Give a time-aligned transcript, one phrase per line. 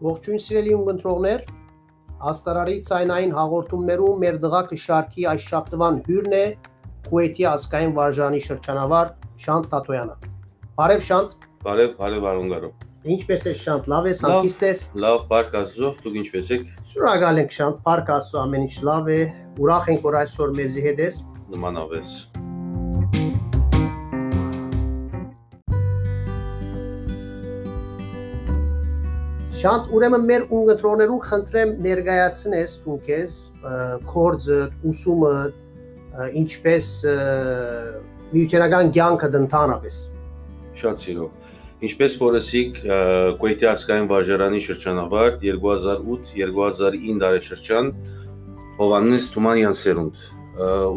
[0.00, 1.42] Ողջույն սիրելի ունգընտրողներ,
[2.30, 6.44] Աստարարի ցայնային հաղորդումներում մեր դղակը շարքի այս շաբթվան հյուրն է
[7.08, 9.12] Քուեյթի ազգային վարժանի շրջանավար
[9.44, 10.16] Շանտ Տատոյանը։
[10.80, 11.36] Բարև Շանտ։
[11.68, 12.72] Բարև, բարև Արոնգարո։
[13.16, 17.56] Ինչպես ես Շանտ, լավ ես, հանգիստ ես։ Լավ, բարք Աստծո, դուք ինչպես եք։ Շնորհակալ ենք
[17.60, 19.22] Շանտ, բարք Աստծո, ամեն ինչ լավ է։
[19.60, 21.24] Ուրախ ենք, որ այսօր մեզի հետ ես։
[21.56, 22.20] Նմանավես։
[29.60, 33.32] Շանտ, ուրեմն մեր ունգընտրոներուն խնդրեմ ներկայացնես դու քեզ
[34.08, 35.32] կորձը, ուսումը,
[36.40, 36.86] ինչպես
[38.30, 39.98] միութերական կյանքը դընթանապես։
[40.80, 41.50] Շատ սիրով։
[41.90, 42.80] Ինչպես որսիկ
[43.42, 47.90] Կուեյթի ասկային վարժարանի շրջանավար 2008-2009 դարաշրջան
[48.80, 50.22] Հովանես Թումանյան սերունդ։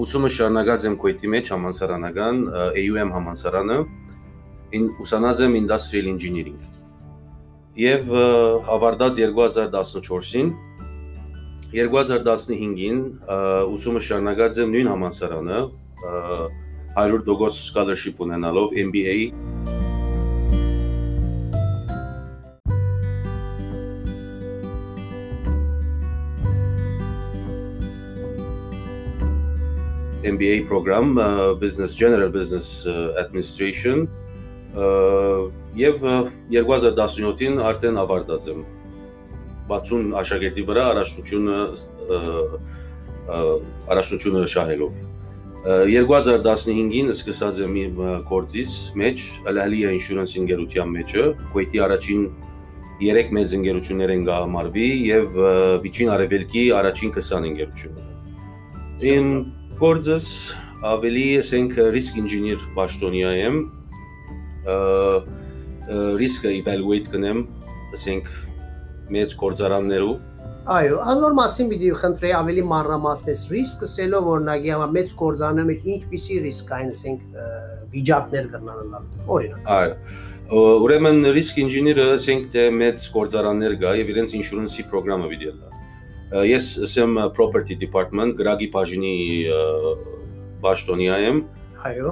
[0.06, 2.40] Ուսումը շարունակած եմ Կուեյթի մեջ համանսարանական
[2.70, 3.82] AUM համանսարանը
[5.04, 6.83] ուսանած եմ Industrial Engineering
[7.74, 8.12] եւ
[8.70, 10.52] ավարտած 2014-ին
[11.74, 13.00] 2015-ին
[13.74, 15.62] ուսումը շարունակած եմ նույն համալսարանը
[16.94, 19.18] 100% scholarship ունենալով MBA
[30.24, 31.18] MBA program
[31.60, 32.86] Business General Business
[33.18, 34.08] Administration
[34.74, 36.06] եւ
[36.50, 38.62] 2017-ին արդեն ավարտած եմ
[39.70, 41.58] 60 աշակերտի վրա առաջնությունը
[43.94, 44.96] առաջնությունը շահելով
[45.64, 52.26] 2015-ին սկսած եմ իմ կորձից մեջ Al-Ahliya Insurance ընկերության մեջը Kuwait-ի առաջին
[53.04, 55.38] 3 մեծ ընկերություններ են գահամարվի եւ
[55.86, 58.12] Վիճին Արևելքի առաջին 20 ընկերությունները
[59.14, 59.30] իմ
[59.80, 60.28] կորձս
[60.94, 63.64] ավելի ասենք risk engineer բաշտոնիա եմ
[66.24, 67.42] ռիսկը evaluate կնեմ,
[67.98, 68.30] ասենք
[69.14, 70.14] մեծ կորձարաններու
[70.64, 76.38] Այո, անոր մասին պիտի խնդրեի ավելի մանրամասնես ռիսկը սելով օրինակի համար մեծ կորձարաններում մեջ ինչպիսի
[76.46, 77.26] ռիսկ կային, ասենք
[77.94, 84.86] վիճակներ կնանալ։ Օրինակ։ Այո։ Ուրեմն risk engineer-ը ասենք թե մեծ կորձարաններ գա եւ իրենց insurance-ի
[84.88, 89.16] ծրագրամը պիտի լա։ Ես ասեմ property department գրագի բաժինի
[90.64, 91.44] բաշտոնիա եմ,
[91.84, 92.12] Այո։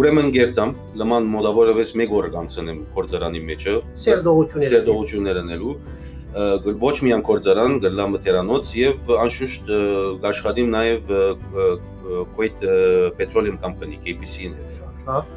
[0.00, 5.74] Ուրեմն գերտամ լման մոդավորովես 1 օր կանցնեմ կորձարանի մեջը։ Սերդողությունները։ Սերդողություններ անելու
[6.80, 9.72] ոչ միայն կորձարան, գլամը թերանոց եւ անշուշտ
[10.32, 11.12] աշխատիմ նաեւ
[12.32, 12.64] Kuwait
[13.18, 14.56] Petroleum Company KPC-ին։
[15.08, 15.28] Լավ։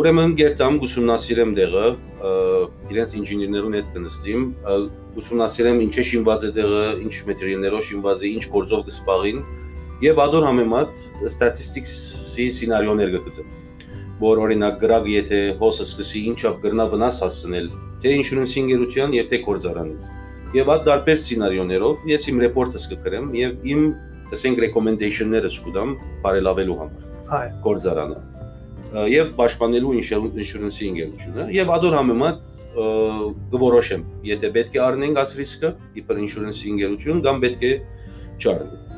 [0.00, 1.86] Ուրեմն գերտամ ուսումնասիրեմ դեղը,
[2.94, 4.44] իրենց ինժեներներուն հետ կնստիմ,
[5.20, 9.42] ուսումնասիրեմ ինչ է շինված է դեղը, ինչ մատերիալներով շինված է, ինչ գործով կսպաղին
[10.06, 11.02] եւ ադոր համեմատ
[12.30, 13.48] statistics-ի սցենարիոներ գծեմ
[14.20, 17.68] որ օրինակ գրագ եթե հոսը սկսի ինչա գրնա վնաս հասցնել
[18.02, 19.96] թե ինշուրենս ինգերության եւ թե կորձարանի
[20.60, 23.82] եւ այդ դարբեր սցենարիոներով ես իմ ռեպորտս կգրեմ եւ իմ
[24.36, 25.94] ասենք recommendation-ները սկուդամ
[26.26, 27.08] բարելավելու համար
[27.40, 28.20] այ կորձարանը
[29.14, 32.46] եւ պաշտպանելու ինշուրենսի ինգերությունը եւ ադոր համեմատ
[33.54, 37.74] գորոշեմ եթե պետք է առնենք այս ռիսկը իբր ինշուրենսի ինգերություն կամ պետք է
[38.40, 38.89] չառնենք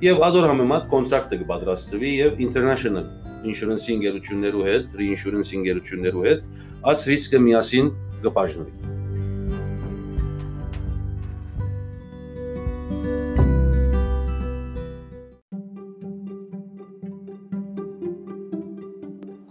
[0.00, 3.08] եւ ադոր համեմատ կոնտրակտը կպատրաստվի եւ international
[3.44, 6.46] insurance ընկերություններու հետ, reinsurance ընկերություններու հետ
[6.92, 7.90] այս ռիսկը միասին
[8.24, 8.78] կբաժնվի։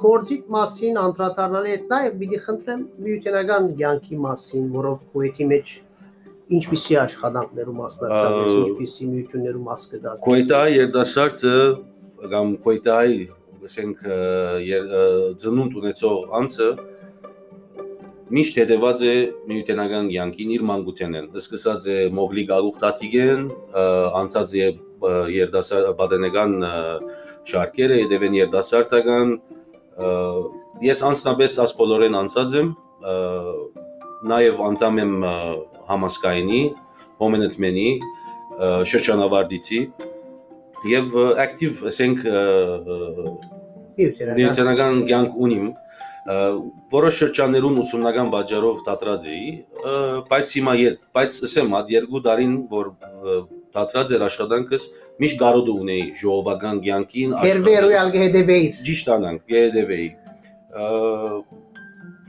[0.01, 5.75] Կորձիտ մասին անդրադառնալի հետ նաև պիտի խնդրեմ միութենական ցանկի մասին, որով Քուեթի մեջ
[6.49, 11.55] ինչպիսի աշխատանքներու մասնակցած, ինչպիսի միություններու մաս կդաս։ Քուեթայի երդասարտը
[12.33, 13.19] կամ Քուեթայի,
[13.69, 14.01] ասենք,
[15.43, 16.69] ծնունդ ունեցող անձը
[18.29, 19.13] միշտ հետևած է
[19.49, 23.45] միութենական ցանկին իր մանկութենեն։ Սկսած է Մոգլի գաղուղ տատիգեն,
[24.19, 24.67] անցած է
[25.33, 26.53] երդասարտ բադենական
[27.49, 29.33] շարքերը, հետևեն երդասարտական
[30.85, 32.69] ես անձնապես ասպոլորեն անցած եմ
[34.29, 35.13] նաև անդամ եմ
[35.89, 36.61] համասկայինի
[37.19, 37.89] հոմենետմենի
[38.91, 39.81] շրջանավարտիցի
[40.93, 41.15] եւ
[41.45, 42.25] ակտիվ ասենք
[44.39, 45.69] միութենական կյանք ունիմ
[46.93, 49.51] որոշ շրջաններում ուսումնական բաժարով դատրած էի
[50.31, 52.91] բայց հիմա ետ բայց ասեմ հատ երկու տարին որ
[53.75, 54.87] դատրած էր աշխատանքս
[55.23, 60.09] միշտ գարոդ ունեի ժողովական կյանքին Հերվերուալ գեդեվեիր ճիշտ անանք գեդեվեի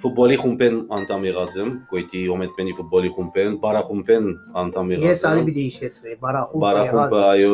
[0.01, 4.31] ֆուտբոլի խումբեն անդամ եղած եմ, գոյտի օմետմենի ֆուտբոլի խումբեն, բարախումբեն
[4.63, 7.51] անդամ եղած եմ։ Ես արի պիտի հիշեցնեի, բարախումբը եղած։ Բարախումբը, այո,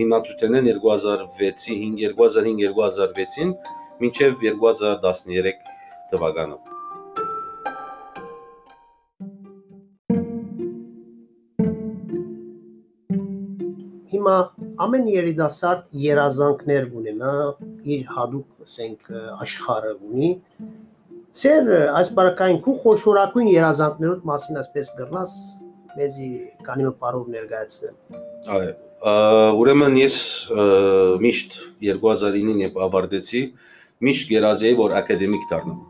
[0.00, 1.78] հիմնադրությունն են 2006-ի
[2.10, 3.54] 2005-2005-2006-ին
[4.02, 5.74] մինչև 2013
[6.10, 6.58] թվականը։
[14.14, 14.36] Հիմա
[14.82, 17.34] ամեն երիտասարդ երազանքներ ունենա,
[17.94, 19.08] իր հadoop, ասենք,
[19.44, 20.30] աշխարհը ունի,
[21.34, 25.32] Ձեր այս բարակային քու խոշորակույն երազանքներոդ մասին ասպես գրնաս
[25.98, 26.28] մեզի
[26.66, 28.20] կանի մպարով ներկայացնել։
[28.54, 28.68] Այո,
[29.62, 30.18] ուրեմն ես
[31.24, 31.56] միշտ
[31.88, 33.42] 2009-ին երբ ավարտեցի,
[34.06, 35.80] միշտ գերազեի որ ակադեմիկ դառնամ։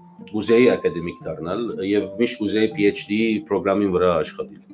[0.41, 4.64] Ուզեի ակադեմիկ դառնալ եւ միշտ ուզեի PhD ծրագրամին վրա աշխատել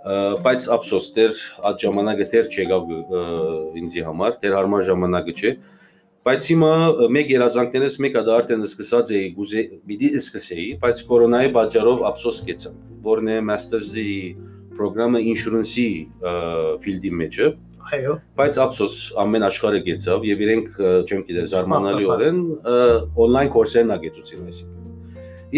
[0.00, 1.40] բայց ափսոս դեր
[1.70, 2.92] այդ ժամանակը դեր չեկավ
[3.80, 5.50] ինձի համար, դեր հարմար ժամանակը չէ։
[6.20, 6.70] Բայց հիմա
[7.16, 12.82] մեկ երազանքներից մեկը դա արդեն սկսած էի, գուզե պիտի սկսեի, բայց կորոնայի պատճառով ափսոս կեցանք,
[13.06, 14.10] որն է master's-ի
[14.80, 15.88] ծրագրամը insurance-ի
[16.84, 17.48] ֆիլդի մեջը։
[17.96, 20.68] Այո։ Բայց ափսոս ամեն աշխարհը գեցավ եւ իրենք
[21.08, 22.40] չեմ գիտեր զարմանալիորեն
[23.24, 24.78] on-line կորսերն ագեցուցին այսինքն։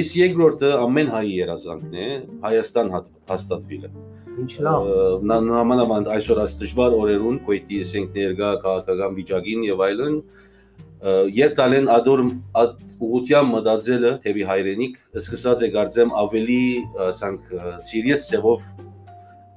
[0.02, 2.06] Իսկ երկրորդը ամեն հայի երազանքն է
[2.46, 2.92] Հայաստան
[3.32, 3.90] հաստատվելը։
[4.32, 4.86] Ինչ լավ։
[5.28, 10.16] Նամանավանդ այսօր այս դժվար օրերուն կոյտի ասենք ներգա քաղաքական վիճակին եւ այլն
[11.02, 12.20] երթալեն ադոր
[12.62, 16.62] այդ ուղղության մտածելը թեպի հայրենիք սկսած է գարձեմ ավելի
[17.08, 17.54] ասենք
[17.88, 18.68] սիրիես ծևով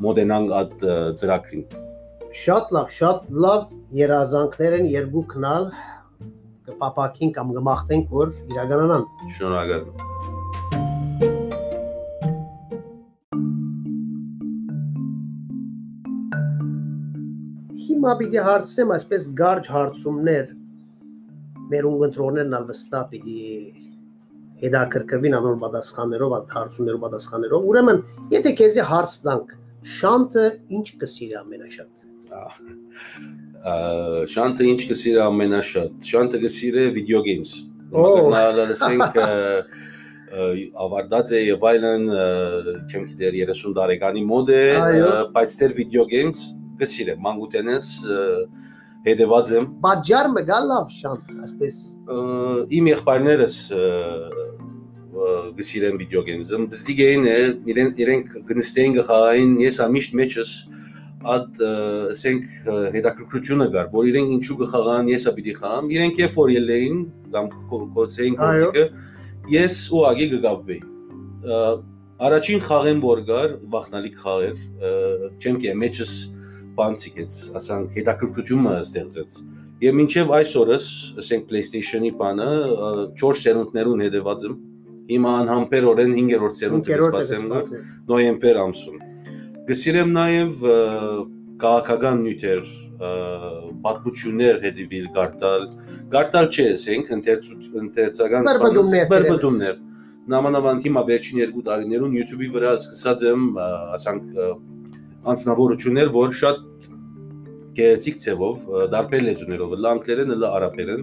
[0.06, 0.88] մոդենան այդ
[1.21, 1.68] ծրագրին
[2.36, 3.62] շատ լավ, շատ լավ
[3.95, 5.69] երազանքներ են երկու քնալ
[6.65, 9.06] կպապակին կամ կմախտենք որ իրականանան։
[9.38, 10.13] Շնորհակալ եմ։
[17.86, 20.50] հիմա պիտի հարցեմ այսպես գարջ հարցումներ
[21.71, 23.41] մեր ունգընտրողներն ալ վստահ պիտի
[24.62, 28.01] հետաքրքրվին անոր պատասխաններով, հարցումներով պատասխաններով։ Ուրեմն,
[28.35, 29.56] եթե քեզի հարց տանք,
[29.95, 30.45] շանտը
[30.77, 31.91] ինչ կսիրի ամենաշատ։
[34.35, 37.56] Շանտը ինչ կսիրի ամենաշատ։ Շանտը կսիրի video games։
[37.95, 39.19] Մագնալսենք
[40.85, 42.06] ավարտած է եւ այլն,
[42.89, 44.63] չեմ գիտեր 30 տարեկանի մոդ է,
[45.35, 46.50] բայց դեր video games
[46.81, 47.91] կսիրեմ մանկութենս
[49.05, 51.75] հետևած եմ բաժար մգալ լավ շանտ այսպես
[52.77, 53.57] իմ եղբայրներս
[55.59, 57.27] գսիրեն վիդեո գեյմզը դստիգեին
[57.71, 60.53] իրեն իրենք գնստեին գխային ես ամիշտ մեջս
[61.35, 61.61] at
[62.11, 62.49] ասենք
[62.95, 66.99] հետաքրքրությունը կար որ իրենք ինչու գխաղան եսա պիտի խաղամ իրենք երբ որ ելեին
[67.35, 67.49] կամ
[67.95, 68.85] կոցեին կոցիկը
[69.55, 70.81] ես ուղագի գգաբվեի
[72.25, 74.59] առաջին խաղեն որ գար վախնալիք խաղեր
[75.41, 76.13] չեմ կե մեջս
[76.75, 79.36] բանցիկեց, ասենք հետաքրքրությունը ստեղծեց։
[79.86, 80.86] Եվ մինչև այսօրս,
[81.22, 82.50] ասենք PlayStation-ի բանը
[83.19, 84.56] 4 սերունդներուն հետևած եմ։
[85.06, 87.44] Հիմա անհամբերորեն 5-րդ սերունդը սպասեմ
[88.12, 88.98] նոյեմբեր ամսում։
[89.66, 90.66] Գսիրեմ նաև
[91.66, 92.63] քաղաքական նյութեր,
[93.86, 95.63] պատմություններ հետևիլ գարտալ,
[96.16, 98.44] գարտալ չէ, ասենք ընթերցական
[99.12, 99.75] բրբդումներ։
[100.25, 103.42] Նամանավանդ հիմա վերջին երկու տարիներուն YouTube-ի վրա սկսած եմ,
[104.00, 104.24] ասենք
[105.25, 106.62] անձնավորություններ, որ շատ
[107.75, 111.01] գեղեցիկ ցևով, դարբեր լեզուներով, լա անգլերեն, լա արաբերեն,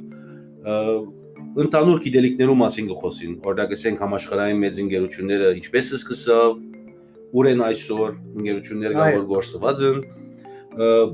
[1.63, 6.63] ընդհանուր գիտելիքներու մասին գխոսին։ Օրինակ ասենք համաշխարհային մեծ ընկերությունները ինչպես է սկսավ,
[7.33, 10.01] ուր են այսօր ընկերություններ կան, որ գործված են,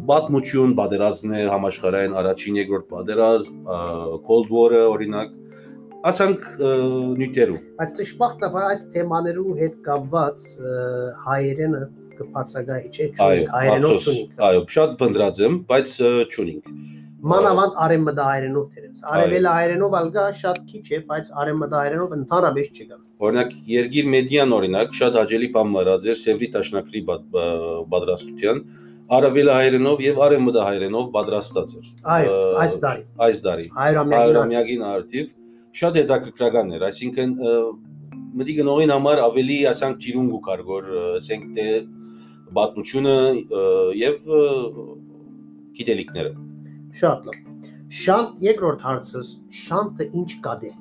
[0.09, 3.57] պատմություն, պատերազմներ, համաշխարհային առաջին, երկրորդ պատերազմ,
[4.29, 5.33] Cold War-ը օրինակ,
[6.07, 6.45] ասենք
[7.19, 10.45] նյութերու։ Բայց ճշմարտաբար այս թեմաներու հետ կապված
[11.27, 11.83] հայերենը
[12.19, 15.97] կբացակայի, չէ՞, ճունիկ, հայերենով ճունիկ։ Այո, շատ բնդրած եմ, բայց
[16.35, 16.73] ճունիկ։
[17.19, 22.99] Մանավանդ արևմտա հայերենով թերևս։ Արևելը հայերենով ալգա շատ քիչ է, բայց արևմտա հայերենով ընդհանրապես չկա։
[23.29, 28.63] Օրինակ Երգիր Մեդիան օրինակ շատ հաջելի բան մռած էր Սևրի տաշնակրի պատրաստության
[29.19, 32.33] արևելը հայերենով եւ արևմտա հայերենով պատրաստած էր։ Այո,
[32.63, 35.31] այս տարի։ Այս տարի։ Հայրամյակին արդիվ
[35.79, 37.33] շատ հետաքրքրական էր, այսինքն
[38.39, 41.67] մտի գնողին համար ավելի ասանք ճիրունգ ու կար, որ ասենք թե
[42.57, 43.15] պատմությունը
[43.99, 44.29] եւ
[45.79, 46.33] գիտելիքները։
[46.99, 47.39] Շատ լավ։
[47.99, 49.31] Շանտ երկրորդ հարցս,
[49.63, 50.73] շանտը ինչ կադե։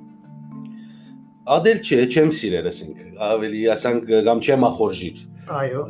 [1.48, 2.98] Ադել չէ, չեմ սիրել, ասենք,
[3.28, 5.22] ավելի ասենք կամ չեմ ախորժիր։
[5.58, 5.84] Այո։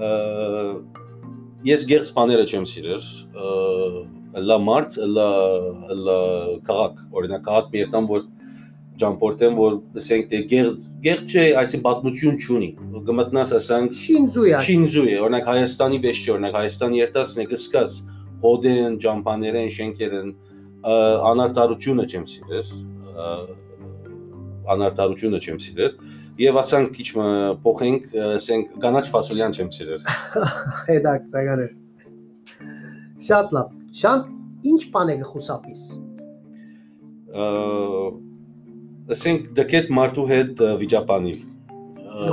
[1.66, 3.08] Ես գեղձ բաները չեմ սիրել,
[4.46, 5.28] լա մարդ, լա
[6.06, 6.18] լա
[6.68, 8.22] քաղաք, օրինակ քաղաք մի երտան որ
[9.00, 12.68] ճամփորդեմ, որ ասենք թե գեղձ, գեղձ չէ, այսին պատմություն չունի։
[13.08, 17.96] Գմտնաս ասենք Շինզու է։ Շինզու է, օրինակ Հայաստանի վեճ չէ, օրինակ Հայաստանի երտասն է գսկած
[18.44, 20.30] հոդեն, ճամփաներեն, շենքերեն,
[21.32, 22.72] անարտարությունը չեմ սիրել,
[24.74, 25.94] անարտարությունը չեմ սիրել
[26.38, 27.08] եւ ասենք քիչ
[27.64, 28.04] փոխենք,
[28.38, 30.04] ասենք կանաչ ֆասոլյան չեմ սիրել։
[30.90, 31.68] Հետաքրքրական է։
[33.26, 35.82] Շատ լավ։ Շանտ ինչ բան է գխուսապիս
[39.14, 41.44] ասենք դկետ մարդու հետ վիճապանիլ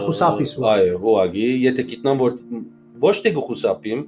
[0.06, 2.40] խուսապիսու այո ուղագի եթե գիտնամ որ
[3.06, 4.08] ոչ թե գխուսապիմ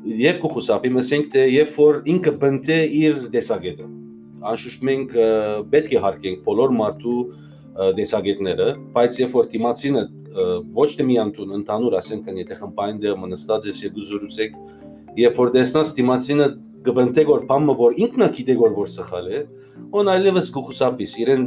[0.00, 3.88] երբ կխուսափի, ասենք թե երբ որ ինքը բնթե իր դեսագետը։
[4.50, 5.12] Անշուշտ մենք
[5.74, 7.16] պետք է հարգենք բոլոր մարդու
[7.98, 10.04] դեսագետները, բայց երբ որ դիմացինը
[10.80, 14.58] ոչ թե միայն տուն ընդհանուր, ասենք եթե խմբային դեր մնացած ես եւ գզուրուցեք,
[15.20, 16.48] երբ որ դեսնաս դիմացինը
[16.86, 19.40] կբնթե որ բամը որ ինքնա գիտե որ որ սխալ է,
[20.00, 21.44] on այլևս կխուսափիս իրեն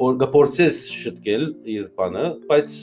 [0.00, 2.74] որ գործես շտկել իր բանը, բայց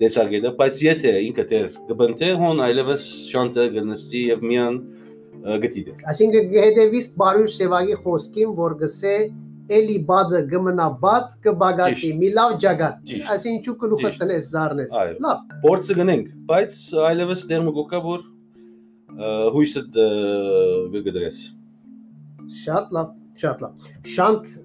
[0.00, 4.80] դեսագետը, բայց եթե ինքը դեր կբնթե հոն այլևս շանտը գնստի եւ միան
[5.62, 9.16] գտիդե։ Այսինքն հետևից բարյուշ սևագի խոսքին, որ գսե
[9.72, 14.94] էլի բադը գմնա բադ կբագասի մի լավ ջագատ այսինքն ինչու գլուխը տնես զառնես
[15.26, 16.78] լավ փորձը գնենք բայց
[17.10, 18.24] այլևս դեր մգոկա որ
[19.56, 19.82] հույսը
[20.94, 21.42] վգդրես
[22.62, 24.56] շատ լավ շատ լավ շանտ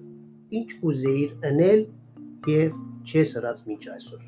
[0.58, 1.86] ինչ կուզեիր անել
[2.54, 4.26] եւ չես հրած միջ այսօր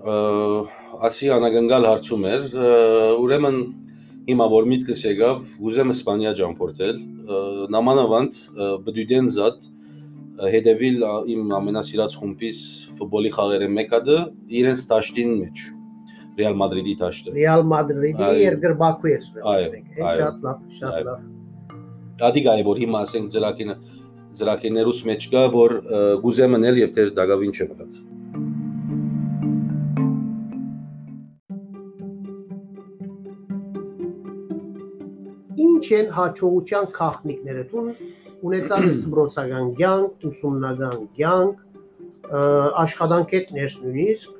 [0.00, 2.44] ասի անագնգալ հարցում էր,
[3.20, 3.58] ուրեմն
[4.30, 7.02] հիմա որ միտքս եկավ, ուզեմ Իսպանիա ճամփորդել,
[7.74, 8.38] նամանավանդ
[8.86, 9.68] բդուդեն զատ
[10.54, 12.60] հետևիլ իմ ամենասիրած խումբից
[12.96, 14.18] ֆուտբոլի խաղերը մեկը դա
[14.60, 15.64] իրենց տաշտին մեջ
[16.40, 19.16] Ռեալ Մադրիդի տաշտը։ Ռեալ Մադրիդի երկրբակու է
[19.54, 21.26] ասենք, շատ լավ, շատ լավ։
[22.30, 23.76] Ադիգա է որ հիմա ասենք ծրակինը
[24.40, 25.76] ծրակիներուս մեջ կա որ
[26.24, 28.00] գուզեմ մնել եւ դեր դակավին չմնաց։
[35.60, 37.82] ինչ են հաջողության քաղաքնիկները։ Դու
[38.46, 41.64] ունեցած ես դբրոցական ցանկ, ուսումնական ցանկ,
[42.84, 44.39] աշխատանքետ ներս նույնիսկ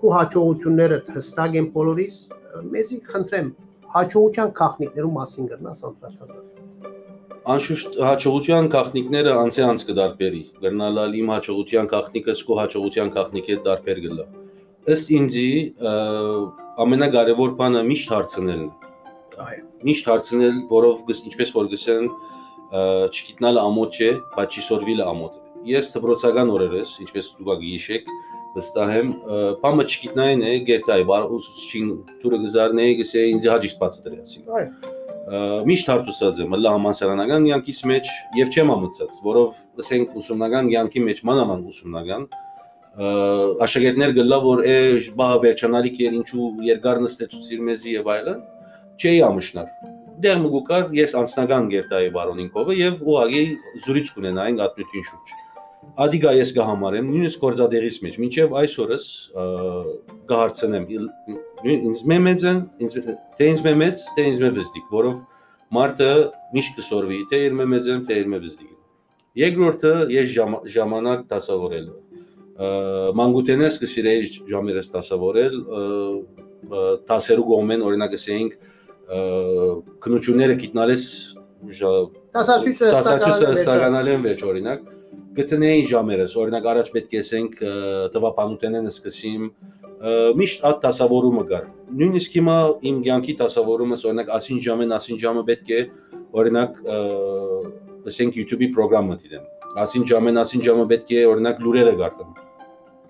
[0.00, 2.16] քո հաջողությունները հստակ են բոլորիս։
[2.74, 3.48] Մեզի խնդրեմ
[3.94, 6.44] հաջողության քաղաքնիկներու մասին գրնաս անդրադառնալ։
[7.48, 14.26] Անշուշտ հաջողության քաղաքնիկները անցե անց կդարբերի։ Գրնալալ իմ հաջողության քաղաքնիկս քո հաջողության քաղաքնիկի դարբեր գլա։
[14.94, 15.48] Ըստ ինձի
[16.84, 18.88] ամենակարևոր բանը միշտ հարցնելն է
[19.38, 22.06] Այո։ Միշտ հարցնել, որով ինչպես որ գսեն,
[23.14, 28.10] չգիտնալ ամոթ չէ, բայց չիսորվիլ ամոթ է։ Ես դպրոցական օրերս, ինչպես դուք գիշեք,
[28.58, 29.10] վստահ եմ,
[29.64, 31.90] բամը չգիտնային է գերտայ, բար ուսուցչին
[32.22, 34.96] դուրը գզարն է, գսե ինձ հաջից բացը դրեցի։ Այո
[35.28, 41.20] միշտ հարցուցած եմ լա համասարանական յանքից մեջ եւ չեմ ամծած, որով ասենք ուսումնական յանքի մեջ
[41.28, 42.24] մանավանդ ուսումնական
[43.66, 44.78] աշակերտներ գլա որ է
[45.18, 48.40] բա վերջանալիք էր ինչու երկար նստեցուցիր մեզի եւ այլն
[48.98, 49.68] չէի ամշնար։
[50.24, 53.44] Դեր մգուկար ես անձնական գերտայի բարոնինկովը եւ ուղագի
[53.84, 55.36] զուրիչ կունենային ատմյութին շուրջ։
[55.98, 59.06] Ադիգա ես կհամարեմ նույնիսկ գործադեղից մեջ, մինչև այսօրս
[60.30, 60.84] կհարցնեմ
[61.74, 62.94] ինձ մեծ են, ինձ
[63.38, 65.16] թե ինձ մեծ, թե ինձ մեծդիկ, որով
[65.74, 66.10] մարդը
[66.54, 68.70] միշտ կսորվի, թե իր մեծ են, թե իր մեծդիկ։
[69.42, 70.36] Երկրորդը ես
[70.76, 71.88] ժամանակ դասավորել
[72.58, 75.58] մանգուտենես կսիրեի ժամերս դասավորել
[77.10, 78.56] տասերու գոմեն օրինակ ասեինք
[80.02, 81.04] քնությունները գիտնալես
[82.34, 82.90] տասացույցը
[83.52, 84.80] հստականալեն վեճ օրինակ
[85.38, 87.60] գտնեին ժամերս օրինակ առաջ պետք է ասենք
[88.14, 89.44] տվապանութենեն սկսիմ
[90.38, 91.68] միշտ այդ տասավորումը կար
[92.00, 92.56] նույնիսկ հիմա
[92.90, 95.80] իմ ցանկի տասավորումս օրինակ ասին ժամեն ասին ժամը պետք է
[96.42, 96.82] օրինակ
[98.12, 102.36] ասենք YouTube-ի ծրագրամը դիտեմ ասին ժամեն ասին ժամը պետք է օրինակ լուրերը գարտեմ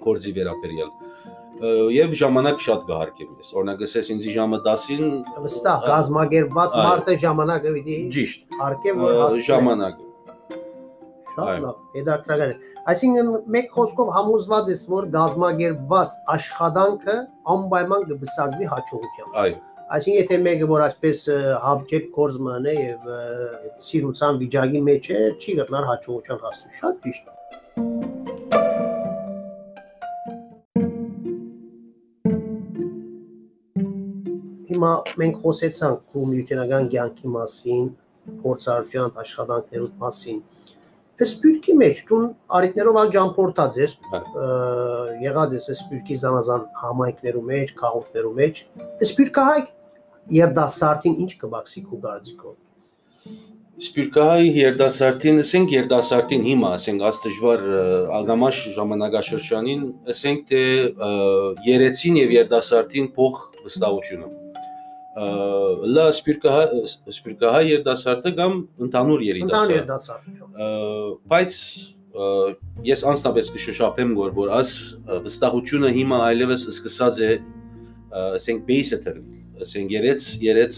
[0.05, 0.91] կորձի վերաբերյալ
[1.59, 5.07] եւ ժամանակ շատ կհարկեմ ես։ Օրինակ ասես ինձ ժամը 10-ին
[5.43, 10.08] վստահ գազմագերված մարդը ժամանակը պիտի ճիշտ հարկե որ հասցնի ժամանակը։
[11.39, 17.17] Շատ լավ, հետաքրքրական է։ Այսինքն մեկ խոսքով համոզված ես, որ գազմագերված աշխատանքը
[17.55, 19.57] անպայման կբսակվի հաջողությամբ։ Այո։
[19.89, 21.25] Այսինքն եթե մեկը որ այսպես
[21.65, 23.09] հապճեպ կորզ մնա եւ
[23.89, 27.35] սիրուցան վիճակի մեջ է, չի գտնար հաջողության հասնել։ Շատ ճիշտ։
[34.79, 37.87] հիմա մենք խոսեցանք քո միութենական կյանքի մասին,
[38.43, 40.37] փորձառության աշխատանքներու մասին։
[41.19, 42.19] Սպյուրքի մեջ դու
[42.59, 43.95] արիտներով ալ ջամփորտած ես,
[45.25, 48.61] եղած ես սպյուրքի զանազան համայնքներու մեջ, քաղաքներու մեջ։
[49.09, 49.59] Սպյուրքահայ
[50.39, 52.57] երդասարտին ինչ կբացի քո գարձիկով։
[53.79, 57.69] Սպյուրքահայ երդասարտին, ասենք երդասարտին հիմա, ասենք աց դժվար
[58.19, 59.85] ագամաշ ժամանակաշրջանին,
[60.15, 60.65] ասենք թե
[61.67, 64.48] երեցին եւ երդասարտին փող վստահությունը
[65.19, 66.65] լա սպիրկահա
[67.15, 71.59] սպիրկահա երդասարտը կամ ընդհանուր երիտասարդ։ Ընդհանուր երդասարդ։ Բայց
[72.89, 74.71] ես անձնապես կշոշափեմ որ որ աս
[75.27, 77.33] վստահությունը հիմա այլևս սկսած է
[78.39, 80.77] ասենք base-ը տրվել ասենք երեց երեց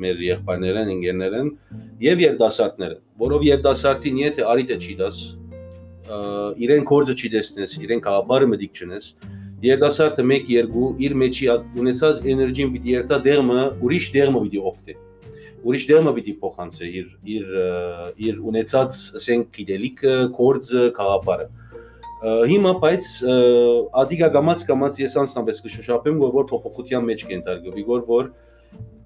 [0.00, 1.50] մեր եղբայրներն, ընկերներն
[2.04, 5.20] եւ երդասարտները, որով երդասարտին եթե արիտը չի դաս
[6.64, 9.06] իրեն կորձը չի դեսնես, իրեն քաղաքարը մտիկ չնես
[9.64, 14.96] երդասարտը 1-2 իր մեջի ունեցած էներգին պիտի երթա դերմը ուրիշ դերմը պիտի օգտի
[15.64, 17.52] ուրիշ դերմը պիտի փոխանցի իր իր
[18.28, 21.46] իր ունեցած ասենք գիտելիքը, կորձը, խաղապարը
[22.24, 23.08] հիմա բայց
[24.00, 28.30] ադիգա գամած կամած ես անցնաբես կշոշափեմ որ փոփոխության մեջ կենտարգվի որ որ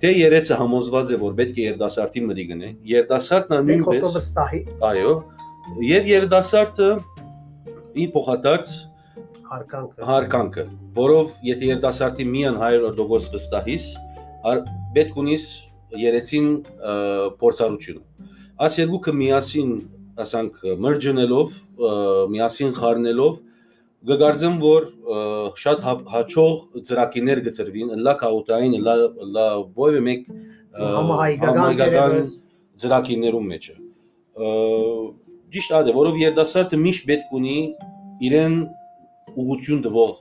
[0.03, 4.61] թե երեցը համոզված է որ պետք է երդասարտի մտի գնե երդասարտն նույնպես վստահի
[4.91, 5.15] այո
[5.89, 6.91] եւ երդասարտը
[7.99, 8.77] ի փոխադարձ
[9.49, 10.65] հարկանքը հարկանքը
[10.99, 13.87] որով եթե երդասարտի միան 100% վստահիս
[14.97, 15.47] պետք ունիս
[16.03, 16.49] երեցին
[17.41, 18.29] փորձառությունը
[18.67, 19.73] աս երկուքը միասին
[20.25, 21.59] ասանք մրջնելով
[22.35, 23.37] միասին խառնելով
[24.09, 24.89] գգարձեմ որ
[25.63, 28.97] շատ հաճող ծրակիներ գտրվին լա կաուտային լա
[29.37, 29.47] լա
[29.87, 30.29] ովը մեկ
[30.79, 32.19] համահայկական
[32.83, 33.77] ծրակիներում մեջը
[35.55, 37.59] ճիշտ ադե որով երդասարտը միշտ պետք ունի
[38.29, 38.59] իրեն
[39.35, 40.15] ուղություն տվող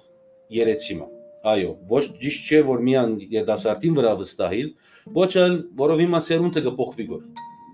[0.57, 1.07] երեցիմը
[1.53, 4.69] այո ոչ ճիշտ չէ որ միան երդասարտին վրա վստահիլ
[5.17, 7.23] ոչ էլ որով հիմա սերունդը կփոխվի գոր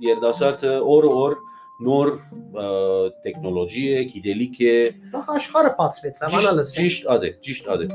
[0.03, 1.37] երդասարտը օր օր
[1.83, 2.09] նոր
[3.25, 4.75] տեխնոլոգի է, գիտելիք է։
[5.13, 7.87] Բախ աշխարհը բացվեց, ավանալս։ Ճիշտ ադե, ճիշտ ադե։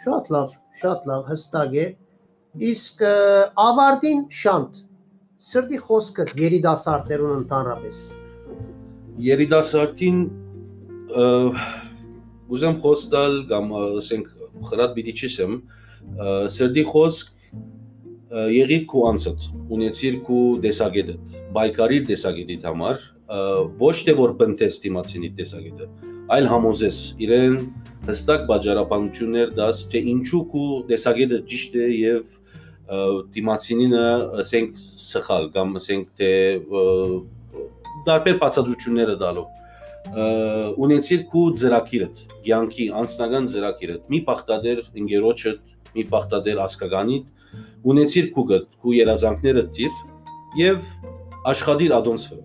[0.00, 1.86] Շատ լավ, շատ լավ, հստակ է։
[2.70, 3.04] Իսկ
[3.64, 4.80] ավարտին շանտ
[5.44, 8.02] սրտի խոսքը երիտասարդներուն ընդհանրապես։
[9.24, 10.20] Երիտասարդին
[11.14, 14.30] ուզեմ խոստալ կամ ասենք
[14.70, 15.56] խրատ պիտի չիսեմ
[16.54, 17.32] սրտի խոսք
[18.54, 23.02] եղիր քու անցդ ունեցիր քու դեսագետդ բայկարիր դեսագետիդ համար
[23.80, 25.88] ոչ թե որ բնտես դիմացինի դեսագետը
[26.34, 27.58] այլ համոզես իրեն
[28.08, 32.24] հստակ բաժարապանություններ դաս թե ինչու քու դեսագետը ճիշտ է եւ
[33.34, 34.06] դիմացինինը
[34.42, 36.32] ասենք սխալ կամ ասենք թե
[38.08, 39.63] դարբեր բացատրությունները դալով
[40.14, 45.60] ունեցիր քու ծրակիրդ ցանկի անձնական ծրակիրդ մի պախտադեր ընկերոջդ
[45.96, 47.24] մի պախտադեր ասկագանիդ
[47.94, 49.96] ունեցիր քուգը քու երազանքները դիր
[50.60, 50.90] եւ
[51.50, 52.44] աշխատիր ադոնց վրա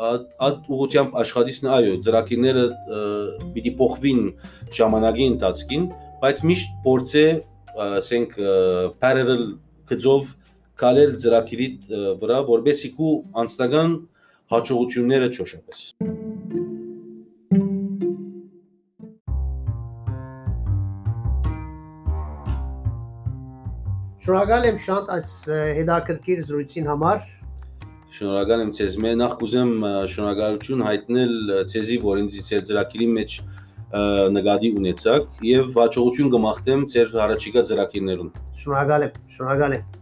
[0.00, 2.64] այդ ուղությամբ աշխատիցն այո ծրակիրները
[3.56, 4.22] պիտի փոխվին
[4.76, 5.88] ժամանակի ընթացքին
[6.24, 7.26] բայց միշտ փորձե
[7.86, 8.38] ասենք
[9.04, 9.44] parallel
[9.92, 10.32] գծով
[10.80, 11.68] կալել ծրակիրի
[12.24, 13.96] վրա որբեսի քու անձնական
[14.54, 16.29] հաջողությունները չոշապես
[24.20, 25.28] Շնորհակալ եմ շատ այս
[25.80, 27.20] հետաքրքիր զրույցին համար։
[28.16, 29.70] Շնորհակալ եմ ցեզ։ Մե նախ կուզեմ
[30.14, 31.32] շնորհակալություն հայտնել
[31.70, 33.38] ցեզի, որ ինձ ցեր ծրագիրի մեջ
[34.36, 38.30] նկատի ունեցաք եւ հաջողություն կմաղթեմ ձեր առաջիկա ծրագիրներում։
[38.60, 39.99] Շնորհակալ եմ, շնորհակալ եմ։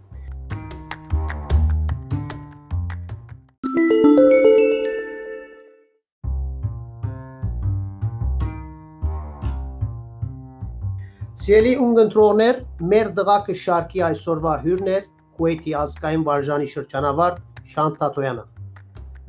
[11.48, 12.56] Սիրելի ունգընտրողներ,
[12.88, 15.04] մեր դղակը շարքի այսօրվա հյուրն էր
[15.38, 17.38] Քուեյթի ազգային վարժանի շրջանավարտ
[17.72, 18.44] Շանտ Տատոյանը։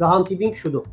[0.02, 0.90] Գահանտիվինք շուտով։